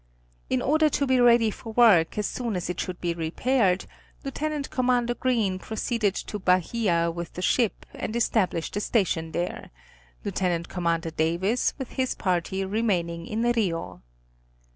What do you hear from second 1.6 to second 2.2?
work